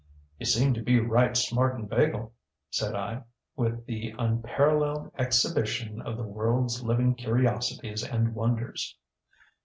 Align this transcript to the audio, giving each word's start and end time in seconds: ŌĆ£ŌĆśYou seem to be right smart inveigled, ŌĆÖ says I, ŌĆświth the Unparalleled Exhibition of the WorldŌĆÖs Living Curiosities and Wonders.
ŌĆ£ŌĆśYou 0.41 0.47
seem 0.47 0.73
to 0.73 0.81
be 0.81 0.99
right 0.99 1.37
smart 1.37 1.75
inveigled, 1.79 2.31
ŌĆÖ 2.31 2.31
says 2.71 2.93
I, 2.95 3.21
ŌĆświth 3.55 3.85
the 3.85 4.15
Unparalleled 4.17 5.11
Exhibition 5.19 6.01
of 6.01 6.17
the 6.17 6.23
WorldŌĆÖs 6.25 6.81
Living 6.83 7.13
Curiosities 7.13 8.03
and 8.03 8.33
Wonders. 8.33 8.97